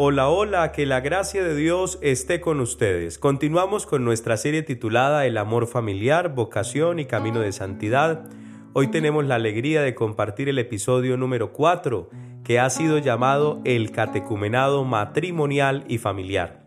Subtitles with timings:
[0.00, 3.18] Hola, hola, que la gracia de Dios esté con ustedes.
[3.18, 8.30] Continuamos con nuestra serie titulada El amor familiar, vocación y camino de santidad.
[8.74, 12.10] Hoy tenemos la alegría de compartir el episodio número 4,
[12.44, 16.62] que ha sido llamado El catecumenado matrimonial y familiar.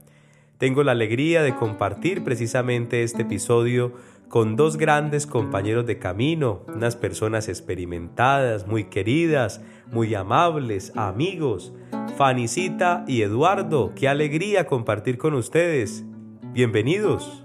[0.57, 3.93] Tengo la alegría de compartir precisamente este episodio
[4.31, 9.59] con dos grandes compañeros de camino, unas personas experimentadas, muy queridas,
[9.91, 11.73] muy amables, amigos,
[12.15, 13.91] Fanicita y Eduardo.
[13.93, 16.05] Qué alegría compartir con ustedes.
[16.53, 17.43] Bienvenidos.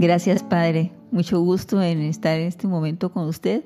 [0.00, 0.90] Gracias, Padre.
[1.12, 3.62] Mucho gusto en estar en este momento con usted,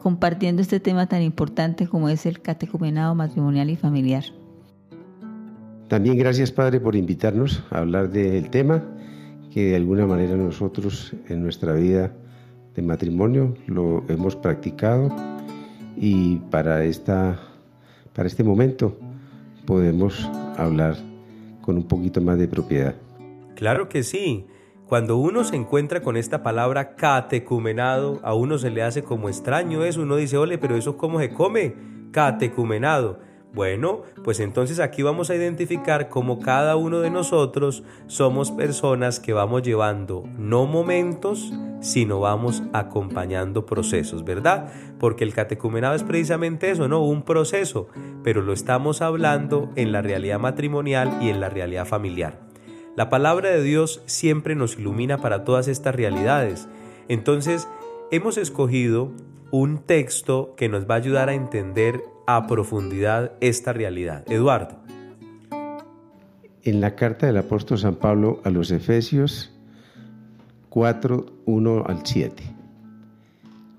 [0.00, 4.22] compartiendo este tema tan importante como es el catecumenado matrimonial y familiar.
[5.88, 8.84] También gracias, Padre, por invitarnos a hablar del tema
[9.52, 12.12] que de alguna manera nosotros en nuestra vida
[12.74, 15.14] de matrimonio lo hemos practicado
[15.96, 17.38] y para, esta,
[18.14, 18.96] para este momento
[19.66, 20.96] podemos hablar
[21.60, 22.94] con un poquito más de propiedad.
[23.54, 24.46] Claro que sí.
[24.88, 29.84] Cuando uno se encuentra con esta palabra catecumenado, a uno se le hace como extraño
[29.84, 30.02] eso.
[30.02, 31.74] Uno dice, ole, pero eso cómo se come?
[32.10, 33.20] Catecumenado.
[33.54, 39.34] Bueno, pues entonces aquí vamos a identificar cómo cada uno de nosotros somos personas que
[39.34, 44.72] vamos llevando no momentos, sino vamos acompañando procesos, ¿verdad?
[44.98, 47.02] Porque el catecumenado es precisamente eso, ¿no?
[47.02, 47.88] Un proceso,
[48.24, 52.40] pero lo estamos hablando en la realidad matrimonial y en la realidad familiar.
[52.96, 56.68] La palabra de Dios siempre nos ilumina para todas estas realidades.
[57.08, 57.68] Entonces,
[58.10, 59.12] hemos escogido
[59.50, 64.24] un texto que nos va a ayudar a entender a profundidad esta realidad.
[64.30, 64.76] Eduardo.
[66.62, 69.52] En la carta del apóstol San Pablo a los Efesios
[70.68, 72.42] 4, 1 al 7.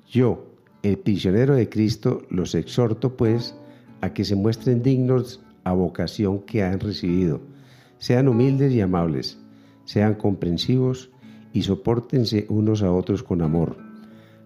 [0.09, 0.45] Yo,
[0.83, 3.55] el prisionero de Cristo, los exhorto pues
[4.01, 7.41] a que se muestren dignos a vocación que han recibido.
[7.97, 9.39] Sean humildes y amables,
[9.85, 11.09] sean comprensivos
[11.53, 13.77] y soportense unos a otros con amor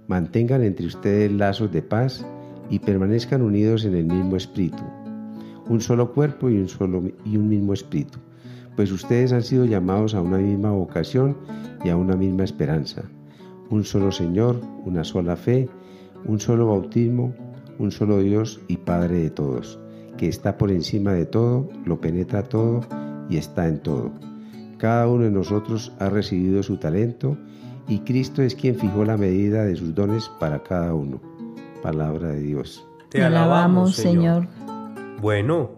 [0.07, 2.25] mantengan entre ustedes lazos de paz
[2.69, 4.83] y permanezcan unidos en el mismo espíritu,
[5.67, 8.19] un solo cuerpo y un, solo, y un mismo espíritu,
[8.75, 11.38] pues ustedes han sido llamados a una misma vocación
[11.83, 13.03] y a una misma esperanza,
[13.69, 15.69] un solo Señor, una sola fe,
[16.25, 17.33] un solo bautismo,
[17.79, 19.79] un solo Dios y Padre de todos,
[20.17, 22.81] que está por encima de todo, lo penetra todo
[23.29, 24.11] y está en todo.
[24.77, 27.38] Cada uno de nosotros ha recibido su talento
[27.88, 31.36] y Cristo es quien fijó la medida de sus dones para cada uno.
[31.81, 32.88] Palabra de Dios.
[33.09, 34.47] Te alabamos, Señor.
[35.21, 35.71] Bueno,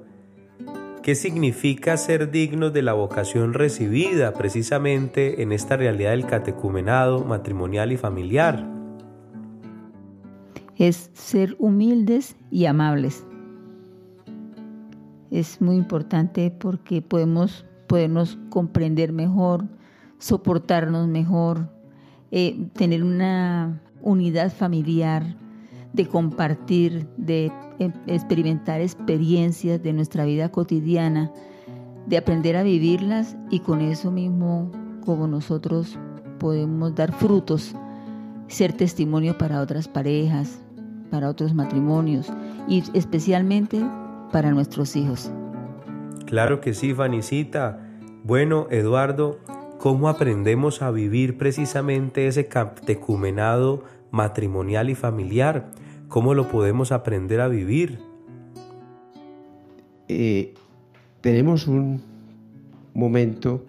[1.03, 7.91] ¿qué significa ser dignos de la vocación recibida precisamente en esta realidad del catecumenado matrimonial
[7.91, 8.67] y familiar?
[10.75, 13.25] Es ser humildes y amables.
[15.29, 19.65] Es muy importante porque podemos podernos comprender mejor,
[20.17, 21.69] soportarnos mejor,
[22.31, 25.35] eh, tener una unidad familiar,
[25.93, 31.31] de compartir, de em, experimentar experiencias de nuestra vida cotidiana,
[32.05, 34.71] de aprender a vivirlas y con eso mismo
[35.05, 35.97] como nosotros
[36.39, 37.75] podemos dar frutos,
[38.47, 40.59] ser testimonio para otras parejas,
[41.09, 42.31] para otros matrimonios
[42.67, 43.81] y especialmente
[44.31, 45.31] para nuestros hijos.
[46.25, 47.79] Claro que sí, Fanicita.
[48.23, 49.39] Bueno, Eduardo,
[49.79, 55.71] cómo aprendemos a vivir precisamente ese catecumenado matrimonial y familiar,
[56.07, 57.99] cómo lo podemos aprender a vivir.
[60.07, 60.53] Eh,
[61.21, 62.01] tenemos un
[62.93, 63.65] momento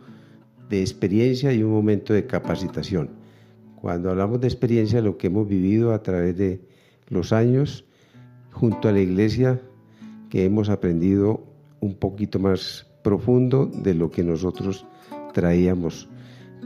[0.68, 3.10] de experiencia y un momento de capacitación.
[3.80, 6.60] Cuando hablamos de experiencia, lo que hemos vivido a través de
[7.08, 7.84] los años
[8.52, 9.60] junto a la iglesia,
[10.28, 11.42] que hemos aprendido
[11.80, 14.86] un poquito más profundo de lo que nosotros
[15.32, 16.08] traíamos,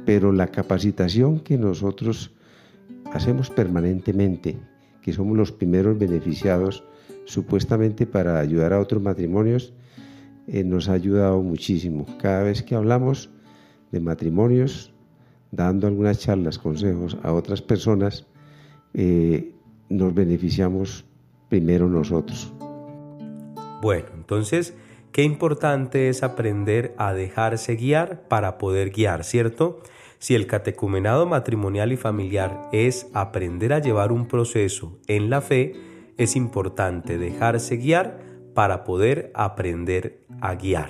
[0.05, 2.33] pero la capacitación que nosotros
[3.15, 4.59] hacemos permanentemente,
[5.01, 6.85] que somos los primeros beneficiados
[7.25, 9.73] supuestamente para ayudar a otros matrimonios,
[10.47, 12.05] eh, nos ha ayudado muchísimo.
[12.21, 13.31] Cada vez que hablamos
[13.91, 14.93] de matrimonios,
[15.51, 18.27] dando algunas charlas, consejos a otras personas,
[18.93, 19.55] eh,
[19.89, 21.07] nos beneficiamos
[21.49, 22.53] primero nosotros.
[23.81, 24.75] Bueno, entonces
[25.15, 29.79] Qué importante es aprender a dejarse guiar para poder guiar, ¿cierto?
[30.25, 35.75] Si el catecumenado matrimonial y familiar es aprender a llevar un proceso en la fe,
[36.17, 38.21] es importante dejarse guiar
[38.55, 40.89] para poder aprender a guiar.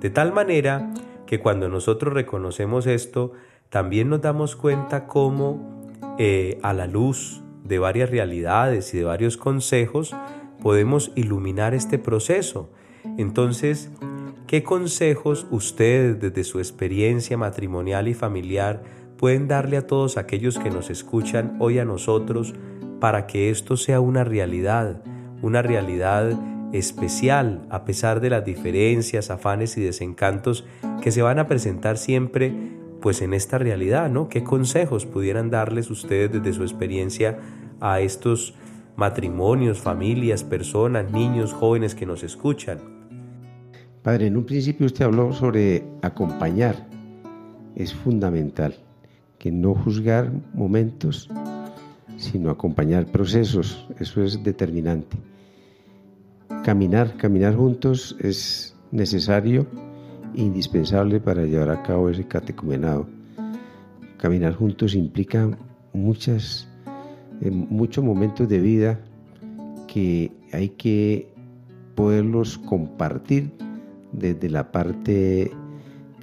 [0.00, 0.94] De tal manera
[1.26, 3.34] que cuando nosotros reconocemos esto,
[3.68, 5.86] también nos damos cuenta cómo
[6.18, 10.16] eh, a la luz de varias realidades y de varios consejos
[10.62, 12.70] podemos iluminar este proceso
[13.16, 13.90] entonces,
[14.48, 18.82] ¿qué consejos ustedes desde su experiencia matrimonial y familiar
[19.18, 22.54] pueden darle a todos aquellos que nos escuchan hoy a nosotros
[22.98, 25.02] para que esto sea una realidad,
[25.42, 26.32] una realidad
[26.72, 30.64] especial a pesar de las diferencias, afanes y desencantos
[31.02, 32.52] que se van a presentar siempre
[33.02, 34.30] pues en esta realidad, ¿no?
[34.30, 37.38] ¿Qué consejos pudieran darles ustedes desde su experiencia
[37.80, 38.54] a estos
[38.96, 42.97] matrimonios, familias, personas, niños, jóvenes que nos escuchan?
[44.08, 46.76] Padre, en un principio usted habló sobre acompañar.
[47.76, 48.74] Es fundamental
[49.38, 51.28] que no juzgar momentos,
[52.16, 53.86] sino acompañar procesos.
[53.98, 55.18] Eso es determinante.
[56.64, 59.66] Caminar, caminar juntos es necesario,
[60.34, 63.06] indispensable para llevar a cabo ese catecumenado.
[64.16, 65.50] Caminar juntos implica
[65.92, 66.66] muchas,
[67.42, 69.00] eh, muchos momentos de vida
[69.86, 71.30] que hay que
[71.94, 73.67] poderlos compartir
[74.18, 75.50] desde la parte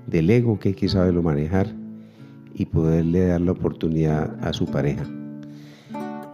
[0.08, 1.74] del ego que hay que saberlo manejar
[2.54, 5.06] y poderle dar la oportunidad a su pareja.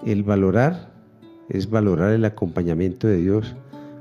[0.06, 0.92] El valorar
[1.50, 3.56] es valorar el acompañamiento de Dios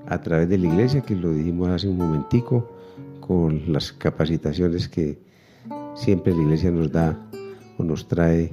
[0.07, 2.69] a través de la iglesia, que lo dijimos hace un momentico,
[3.21, 5.19] con las capacitaciones que
[5.95, 7.19] siempre la iglesia nos da
[7.79, 8.53] o nos trae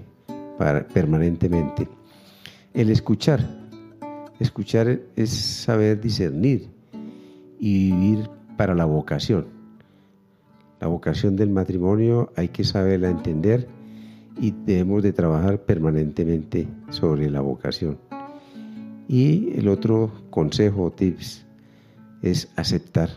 [0.93, 1.87] permanentemente.
[2.73, 3.39] El escuchar,
[4.39, 6.69] escuchar es saber discernir
[7.59, 9.45] y vivir para la vocación.
[10.79, 13.67] La vocación del matrimonio hay que saberla entender
[14.39, 17.97] y debemos de trabajar permanentemente sobre la vocación.
[19.07, 21.45] Y el otro consejo o tips
[22.21, 23.09] es aceptar.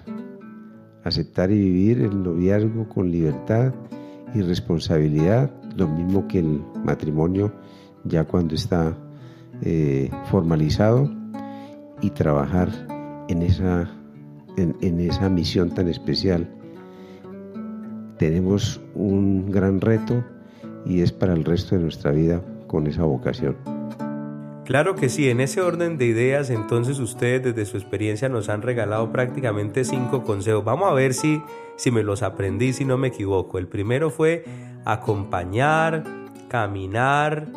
[1.05, 3.75] Aceptar y vivir el noviazgo con libertad
[4.35, 7.53] y responsabilidad, lo mismo que el matrimonio
[8.05, 8.97] ya cuando está
[9.63, 11.11] eh, formalizado
[12.01, 12.71] y trabajar
[13.29, 13.91] en esa,
[14.61, 16.49] en esa misión tan especial.
[18.19, 20.23] Tenemos un gran reto
[20.85, 23.57] y es para el resto de nuestra vida con esa vocación.
[24.71, 28.62] Claro que sí, en ese orden de ideas entonces ustedes desde su experiencia nos han
[28.62, 30.65] regalado prácticamente cinco consejos.
[30.65, 31.43] Vamos a ver si,
[31.75, 33.59] si me los aprendí, si no me equivoco.
[33.59, 34.45] El primero fue
[34.85, 36.05] acompañar,
[36.49, 37.49] caminar,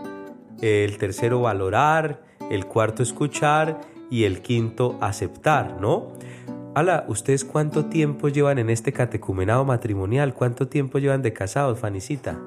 [0.62, 6.14] el tercero valorar, el cuarto escuchar y el quinto aceptar, ¿no?
[6.76, 10.34] Ala, ¿ustedes cuánto tiempo llevan en este catecumenado matrimonial?
[10.34, 12.40] ¿Cuánto tiempo llevan de casados, Fanicita?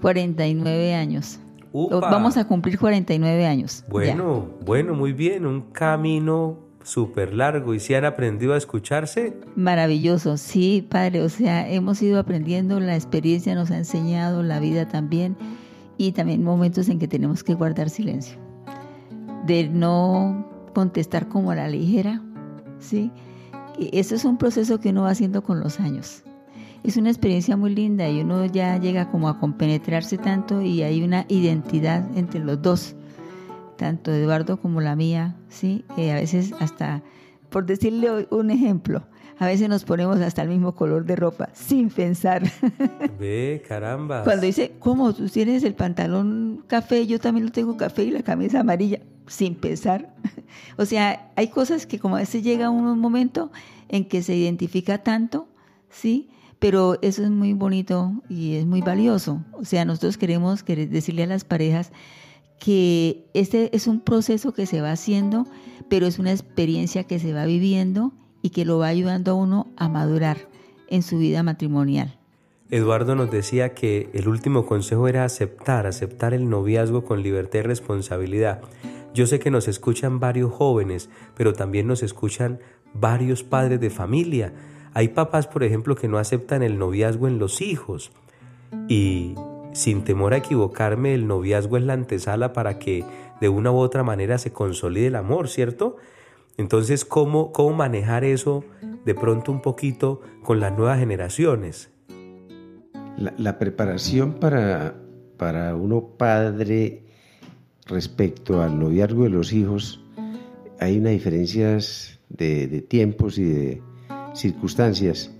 [0.00, 1.38] 49 años.
[1.72, 3.84] Vamos a cumplir 49 años.
[3.90, 7.74] Bueno, bueno, muy bien, un camino súper largo.
[7.74, 9.36] ¿Y si han aprendido a escucharse?
[9.54, 11.20] Maravilloso, sí, padre.
[11.20, 15.36] O sea, hemos ido aprendiendo, la experiencia nos ha enseñado, la vida también,
[15.98, 18.38] y también momentos en que tenemos que guardar silencio.
[19.44, 22.22] De no contestar como a la ligera,
[22.78, 23.12] ¿sí?
[23.78, 26.24] Eso es un proceso que uno va haciendo con los años
[26.84, 31.02] es una experiencia muy linda y uno ya llega como a compenetrarse tanto y hay
[31.02, 32.94] una identidad entre los dos,
[33.78, 35.84] tanto Eduardo como la mía, ¿sí?
[35.96, 37.02] a veces hasta,
[37.48, 39.06] por decirle un ejemplo,
[39.38, 42.42] a veces nos ponemos hasta el mismo color de ropa sin pensar.
[43.18, 44.22] Ve, caramba.
[44.22, 45.12] Cuando dice, ¿cómo?
[45.12, 49.54] Tú tienes el pantalón café, yo también lo tengo café y la camisa amarilla, sin
[49.54, 50.14] pensar.
[50.76, 53.50] O sea, hay cosas que como a veces llega un momento
[53.88, 55.48] en que se identifica tanto,
[55.90, 56.28] ¿sí?
[56.60, 59.44] Pero eso es muy bonito y es muy valioso.
[59.52, 61.90] O sea, nosotros queremos decirle a las parejas
[62.60, 65.46] que este es un proceso que se va haciendo,
[65.88, 68.12] pero es una experiencia que se va viviendo
[68.44, 70.48] y que lo va ayudando a uno a madurar
[70.86, 72.16] en su vida matrimonial.
[72.70, 77.62] Eduardo nos decía que el último consejo era aceptar, aceptar el noviazgo con libertad y
[77.62, 78.60] responsabilidad.
[79.14, 82.60] Yo sé que nos escuchan varios jóvenes, pero también nos escuchan
[82.94, 84.52] varios padres de familia
[84.94, 88.12] hay papás, por ejemplo, que no aceptan el noviazgo en los hijos
[88.88, 89.34] y
[89.72, 93.04] sin temor a equivocarme, el noviazgo es la antesala para que
[93.40, 95.96] de una u otra manera se consolide el amor, ¿cierto?
[96.56, 98.64] Entonces, ¿cómo, cómo manejar eso
[99.04, 101.90] de pronto un poquito con las nuevas generaciones?
[103.16, 104.96] La, preparación para,
[105.36, 107.04] para uno padre
[107.86, 110.04] respecto al noviazgo de los hijos,
[110.80, 113.82] hay unas diferencias de tiempos y de,
[114.34, 115.30] circunstancias,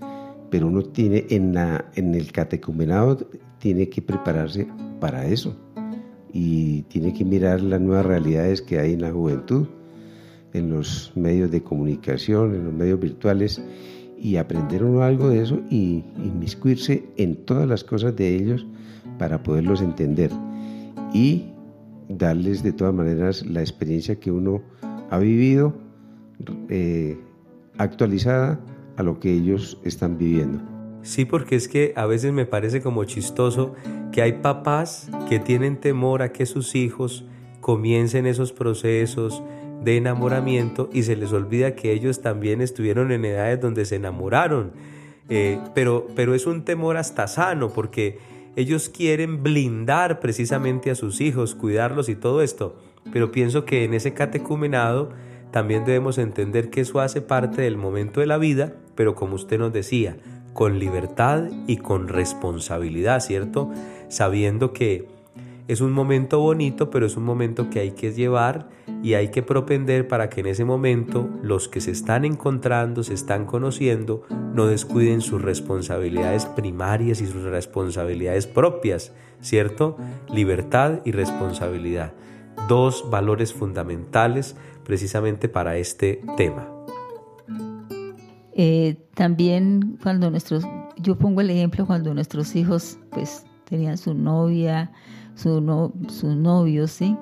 [0.49, 3.17] pero uno tiene en, la, en el catecumenado
[3.59, 4.67] tiene que prepararse
[4.99, 5.55] para eso
[6.31, 9.67] y tiene que mirar las nuevas realidades que hay en la juventud,
[10.55, 13.61] en los medios de comunicación, en los medios virtuales
[14.17, 18.65] y aprender uno algo de eso y inmiscuirse en todas las cosas de ellos
[19.19, 20.31] para poderlos entender
[21.13, 21.51] y
[22.07, 24.61] darles de todas maneras la experiencia que uno
[25.09, 25.73] ha vivido
[26.69, 27.19] eh,
[27.77, 28.59] actualizada
[28.97, 30.61] a lo que ellos están viviendo.
[31.01, 33.75] Sí, porque es que a veces me parece como chistoso
[34.11, 37.25] que hay papás que tienen temor a que sus hijos
[37.61, 39.43] comiencen esos procesos
[39.83, 44.71] de enamoramiento y se les olvida que ellos también estuvieron en edades donde se enamoraron.
[45.29, 48.19] Eh, pero, pero es un temor hasta sano porque
[48.55, 52.75] ellos quieren blindar precisamente a sus hijos, cuidarlos y todo esto.
[53.11, 55.09] Pero pienso que en ese catecumenado
[55.51, 59.59] también debemos entender que eso hace parte del momento de la vida, pero como usted
[59.59, 60.17] nos decía,
[60.53, 63.71] con libertad y con responsabilidad, ¿cierto?
[64.07, 65.07] Sabiendo que
[65.67, 68.69] es un momento bonito, pero es un momento que hay que llevar
[69.05, 73.13] y hay que propender para que en ese momento los que se están encontrando, se
[73.13, 79.95] están conociendo, no descuiden sus responsabilidades primarias y sus responsabilidades propias, ¿cierto?
[80.33, 82.13] Libertad y responsabilidad.
[82.67, 86.67] Dos valores fundamentales precisamente para este tema.
[88.55, 90.63] Eh, también cuando nuestros,
[90.97, 94.91] yo pongo el ejemplo cuando nuestros hijos pues tenían su novia,
[95.35, 97.15] su, no, su novio, ¿sí?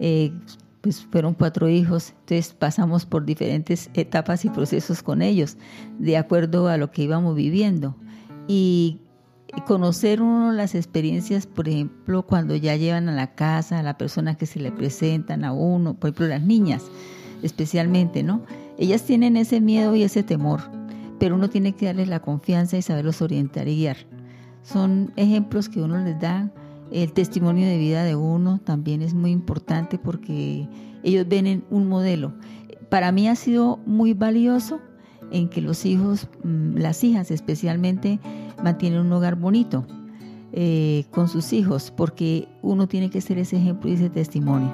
[0.00, 0.32] Eh,
[0.80, 5.56] pues fueron cuatro hijos, entonces pasamos por diferentes etapas y procesos con ellos,
[5.98, 7.96] de acuerdo a lo que íbamos viviendo.
[8.46, 9.00] Y
[9.66, 14.36] conocer uno las experiencias, por ejemplo, cuando ya llevan a la casa a la persona
[14.36, 16.84] que se le presentan a uno, por ejemplo, las niñas
[17.42, 18.42] especialmente, ¿no?
[18.78, 20.60] Ellas tienen ese miedo y ese temor,
[21.18, 23.96] pero uno tiene que darles la confianza y saberlos orientar y guiar.
[24.62, 26.50] Son ejemplos que uno les da
[26.90, 30.68] el testimonio de vida de uno también es muy importante porque
[31.02, 32.34] ellos ven en un modelo.
[32.88, 34.80] Para mí ha sido muy valioso
[35.30, 38.20] en que los hijos, mm, las hijas especialmente,
[38.62, 39.86] mantienen un hogar bonito
[40.52, 44.72] eh, con sus hijos, porque uno tiene que ser ese ejemplo y ese testimonio,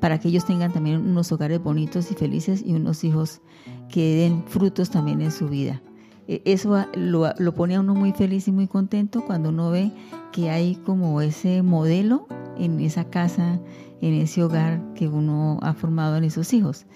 [0.00, 3.40] para que ellos tengan también unos hogares bonitos y felices y unos hijos
[3.88, 5.82] que den frutos también en su vida.
[6.28, 9.90] E, eso lo, lo pone a uno muy feliz y muy contento cuando uno ve
[10.32, 13.58] que hay como ese modelo en esa casa,
[14.00, 16.86] en ese hogar que uno ha formado en esos hijos.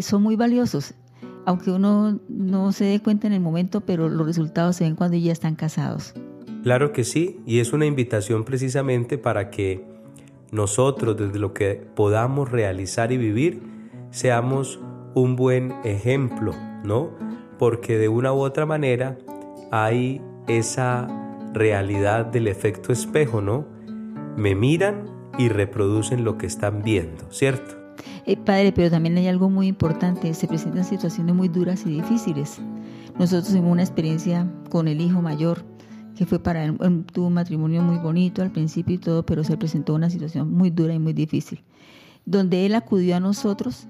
[0.00, 0.94] son muy valiosos,
[1.46, 5.16] aunque uno no se dé cuenta en el momento, pero los resultados se ven cuando
[5.16, 6.14] ya están casados.
[6.62, 9.84] Claro que sí, y es una invitación precisamente para que
[10.52, 13.62] nosotros, desde lo que podamos realizar y vivir,
[14.10, 14.78] seamos
[15.14, 17.10] un buen ejemplo, ¿no?
[17.58, 19.18] Porque de una u otra manera
[19.70, 21.08] hay esa
[21.52, 23.66] realidad del efecto espejo, ¿no?
[24.36, 25.04] Me miran
[25.38, 27.76] y reproducen lo que están viendo, ¿cierto?
[28.24, 32.60] Eh, padre, pero también hay algo muy importante, se presentan situaciones muy duras y difíciles.
[33.18, 35.64] Nosotros tuvimos una experiencia con el hijo mayor,
[36.16, 36.78] que fue para él,
[37.12, 40.70] tuvo un matrimonio muy bonito al principio y todo, pero se presentó una situación muy
[40.70, 41.62] dura y muy difícil.
[42.24, 43.88] Donde él acudió a nosotros,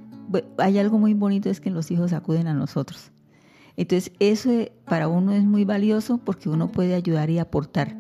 [0.59, 3.12] hay algo muy bonito, es que los hijos acuden a nosotros.
[3.77, 4.51] Entonces, eso
[4.87, 7.97] para uno es muy valioso porque uno puede ayudar y aportar,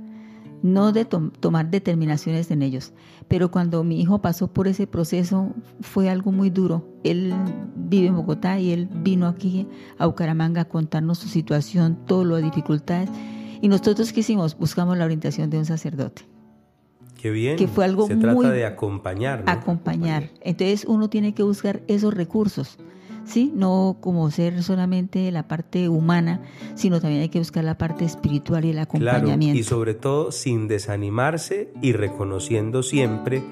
[0.63, 2.93] no de tomar determinaciones en ellos.
[3.29, 6.87] Pero cuando mi hijo pasó por ese proceso fue algo muy duro.
[7.05, 7.35] Él
[7.75, 9.67] vive en Bogotá y él vino aquí
[9.99, 13.09] a Bucaramanga a contarnos su situación, todas las dificultades.
[13.61, 14.57] Y nosotros, ¿qué hicimos?
[14.57, 16.23] Buscamos la orientación de un sacerdote.
[17.23, 17.57] Qué bien.
[17.57, 19.45] Que fue algo Se trata de acompañar.
[19.47, 20.31] Acompañar.
[20.41, 22.79] Entonces uno tiene que buscar esos recursos.
[23.25, 23.53] ¿Sí?
[23.55, 26.41] No como ser solamente la parte humana,
[26.75, 29.59] sino también hay que buscar la parte espiritual y el acompañamiento.
[29.59, 33.43] y sobre todo sin desanimarse y reconociendo siempre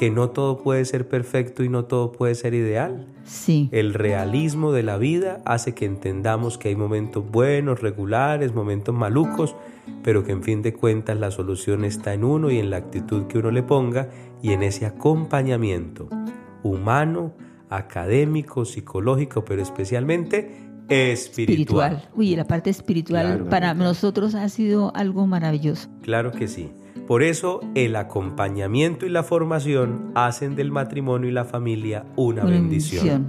[0.00, 3.06] que no todo puede ser perfecto y no todo puede ser ideal.
[3.24, 3.68] Sí.
[3.70, 9.54] El realismo de la vida hace que entendamos que hay momentos buenos, regulares, momentos malucos,
[10.02, 13.26] pero que en fin de cuentas la solución está en uno y en la actitud
[13.26, 14.08] que uno le ponga
[14.40, 16.08] y en ese acompañamiento
[16.62, 17.34] humano,
[17.70, 22.08] académico, psicológico, pero especialmente espiritual.
[22.14, 25.88] Uy, la parte espiritual para nosotros ha sido algo maravilloso.
[26.02, 26.72] Claro que sí.
[27.06, 33.28] Por eso el acompañamiento y la formación hacen del matrimonio y la familia una, bendición.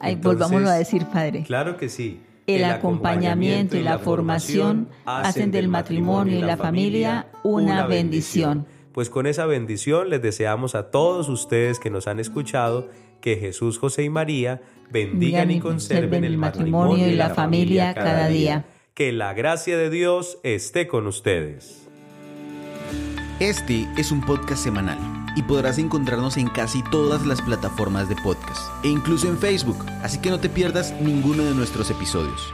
[0.00, 1.42] Ahí volvámoslo a decir, Padre.
[1.44, 2.20] Claro que sí.
[2.46, 8.66] El, acompañamiento y la formación hacen del matrimonio y la familia una bendición.
[8.92, 12.88] Pues con esa bendición les deseamos a todos ustedes que nos han escuchado
[13.22, 14.60] que Jesús, José y María
[14.90, 18.66] bendigan y conserven el matrimonio y la familia cada día.
[18.92, 21.88] Que la gracia de Dios esté con ustedes.
[23.40, 24.98] Este es un podcast semanal
[25.34, 30.20] y podrás encontrarnos en casi todas las plataformas de podcast e incluso en Facebook, así
[30.20, 32.52] que no te pierdas ninguno de nuestros episodios.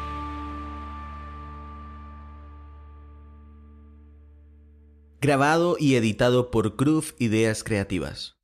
[5.20, 8.38] Grabado y editado por Groove Ideas Creativas.